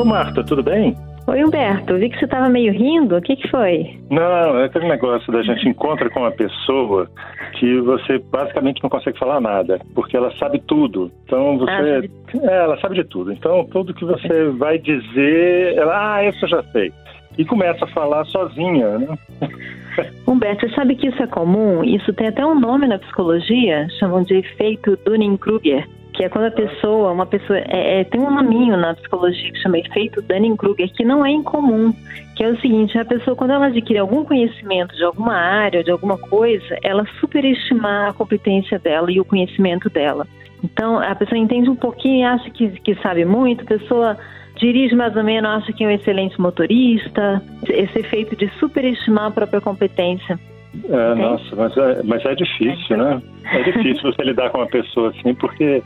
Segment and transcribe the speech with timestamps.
[0.00, 0.96] Ô Marta, tudo bem?
[1.26, 1.98] Oi, Humberto.
[1.98, 3.18] Vi que você estava meio rindo.
[3.18, 4.00] O que, que foi?
[4.08, 7.06] Não, é aquele negócio da gente encontra com uma pessoa
[7.58, 11.12] que você basicamente não consegue falar nada, porque ela sabe tudo.
[11.26, 11.70] Então você.
[11.70, 12.50] Ah, sabe...
[12.50, 13.30] É, ela sabe de tudo.
[13.30, 16.90] Então tudo que você vai dizer, ela, ah, isso eu já sei.
[17.36, 19.18] E começa a falar sozinha, né?
[20.26, 21.84] Humberto, você sabe que isso é comum?
[21.84, 25.86] Isso tem até um nome na psicologia, chamam de efeito Dunning-Kruger
[26.20, 29.58] que é quando a pessoa, uma pessoa, é, é, tem um nominho na psicologia que
[29.58, 31.94] chama efeito Dunning-Kruger, que não é incomum,
[32.36, 35.90] que é o seguinte, a pessoa quando ela adquire algum conhecimento de alguma área, de
[35.90, 40.26] alguma coisa, ela superestimar a competência dela e o conhecimento dela.
[40.62, 44.18] Então, a pessoa entende um pouquinho e acha que, que sabe muito, a pessoa
[44.56, 49.30] dirige mais ou menos, acha que é um excelente motorista, esse efeito de superestimar a
[49.30, 50.38] própria competência.
[50.88, 53.20] É, nossa, mas é, mas é difícil, né?
[53.44, 55.82] É difícil você lidar com uma pessoa assim, porque.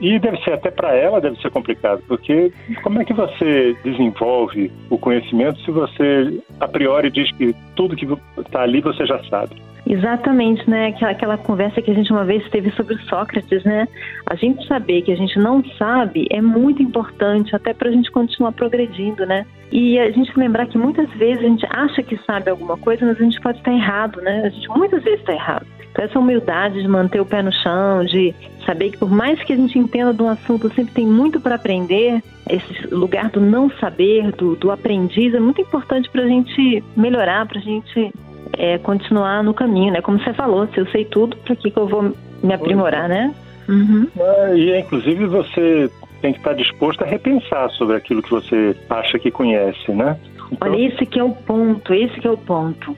[0.00, 2.52] E deve ser até para ela deve ser complicado, porque
[2.82, 8.06] como é que você desenvolve o conhecimento se você a priori diz que tudo que
[8.38, 9.54] está ali você já sabe?
[9.86, 10.88] Exatamente, né?
[10.88, 13.86] Aquela, aquela conversa que a gente uma vez teve sobre Sócrates, né?
[14.26, 18.10] A gente saber que a gente não sabe é muito importante, até para a gente
[18.10, 19.44] continuar progredindo, né?
[19.70, 23.20] E a gente lembrar que muitas vezes a gente acha que sabe alguma coisa, mas
[23.20, 24.42] a gente pode estar errado, né?
[24.44, 25.66] A gente muitas vezes está errado.
[25.92, 28.34] Então, essa humildade de manter o pé no chão, de
[28.66, 31.54] saber que por mais que a gente entenda de um assunto, sempre tem muito para
[31.54, 36.82] aprender, esse lugar do não saber, do, do aprendiz, é muito importante para a gente
[36.96, 38.12] melhorar, para a gente
[38.58, 40.00] é, continuar no caminho, né?
[40.00, 43.34] Como você falou, se eu sei tudo, para que, que eu vou me aprimorar, né?
[43.68, 44.06] Uhum.
[44.16, 49.18] É, e inclusive você tem que estar disposto a repensar sobre aquilo que você acha
[49.18, 50.18] que conhece, né?
[50.50, 50.70] Então...
[50.70, 52.96] Olha, esse que é o ponto, esse que é o ponto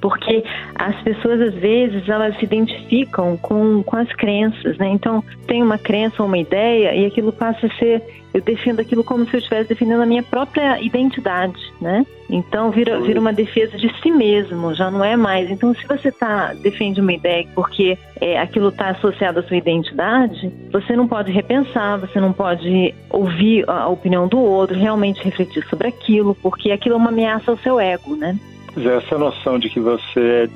[0.00, 0.42] porque
[0.74, 4.88] as pessoas às vezes elas se identificam com, com as crenças, né?
[4.88, 9.02] Então tem uma crença ou uma ideia e aquilo passa a ser eu defendo aquilo
[9.02, 12.06] como se eu estivesse defendendo a minha própria identidade, né?
[12.28, 15.50] Então vira, vira uma defesa de si mesmo, já não é mais.
[15.50, 20.52] Então se você tá defende uma ideia porque é, aquilo está associado à sua identidade,
[20.70, 25.88] você não pode repensar, você não pode ouvir a opinião do outro, realmente refletir sobre
[25.88, 28.38] aquilo, porque aquilo é uma ameaça ao seu ego, né?
[28.76, 30.48] Essa noção de que você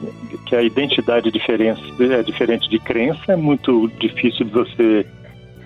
[0.47, 5.07] que a identidade diferente, é diferente de crença é muito difícil de você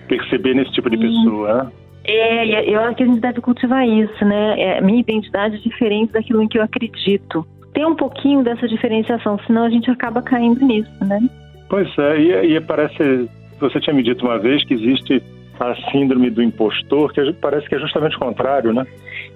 [0.07, 1.63] perceber nesse tipo de pessoa.
[1.63, 1.71] Né?
[2.05, 4.59] É, eu acho que a gente deve cultivar isso, né?
[4.59, 7.45] É, minha identidade é diferente daquilo em que eu acredito.
[7.73, 11.21] Tem um pouquinho dessa diferenciação, senão a gente acaba caindo nisso, né?
[11.69, 13.29] Pois é, e, e parece,
[13.59, 15.21] você tinha me dito uma vez que existe
[15.59, 18.85] a síndrome do impostor, que parece que é justamente o contrário, né?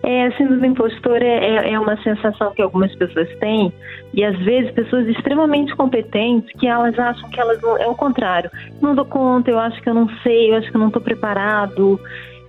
[0.02, 3.72] É, a síndrome do impostor é, é, é, uma sensação que algumas pessoas têm,
[4.14, 7.78] e às vezes pessoas extremamente competentes que elas acham que elas não.
[7.78, 8.50] É o contrário.
[8.82, 11.02] Não dou conta, eu acho que eu não sei, eu acho que eu não estou
[11.02, 12.00] preparado.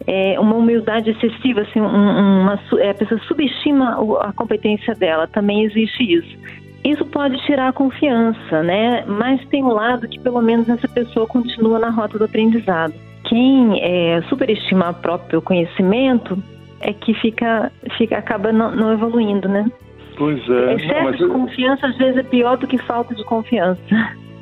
[0.06, 6.02] É uma humildade excessiva, assim, uma, é, a pessoa subestima a competência dela, também existe
[6.02, 6.36] isso.
[6.84, 9.04] Isso pode tirar a confiança, né?
[9.06, 12.92] Mas tem um lado que pelo menos essa pessoa continua na rota do aprendizado
[13.34, 16.40] quem é, superestima o próprio conhecimento
[16.80, 19.68] é que fica, fica acaba não, não evoluindo, né?
[20.16, 20.74] Pois é.
[20.74, 23.80] Excesso não, de confiança às vezes é pior do que falta de confiança.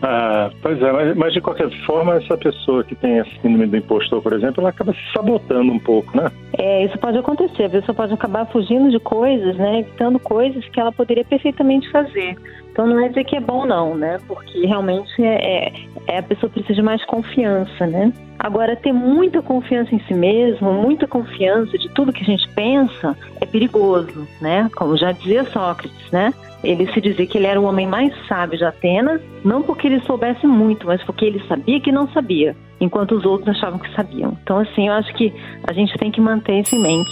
[0.02, 3.76] Ah, pois é, mas, mas, de qualquer forma, essa pessoa que tem a síndrome do
[3.76, 6.28] impostor, por exemplo, ela acaba se sabotando um pouco, né?
[6.58, 7.64] É, isso pode acontecer.
[7.64, 9.78] A pessoa pode acabar fugindo de coisas, né?
[9.78, 12.36] Evitando coisas que ela poderia perfeitamente fazer.
[12.72, 14.18] Então não é dizer que é bom, não, né?
[14.26, 15.72] Porque realmente é, é,
[16.08, 18.12] é a pessoa precisa de mais confiança, né?
[18.38, 23.16] Agora, ter muita confiança em si mesmo, muita confiança de tudo que a gente pensa,
[23.40, 24.68] é perigoso, né?
[24.74, 26.34] Como já dizia Sócrates, né?
[26.62, 30.00] Ele se dizia que ele era o homem mais sábio de Atenas, não porque ele
[30.00, 34.36] soubesse muito, mas porque ele sabia que não sabia, enquanto os outros achavam que sabiam.
[34.42, 35.32] Então, assim, eu acho que
[35.64, 37.10] a gente tem que manter isso em mente.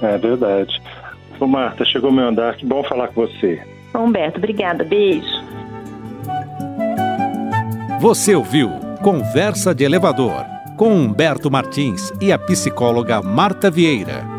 [0.00, 0.80] É verdade.
[1.40, 3.60] Ô, Marta, chegou meu andar, que bom falar com você.
[3.94, 4.84] Humberto, obrigada.
[4.84, 5.26] Beijo.
[8.00, 8.70] Você ouviu
[9.02, 10.44] Conversa de Elevador
[10.76, 14.37] com Humberto Martins e a psicóloga Marta Vieira.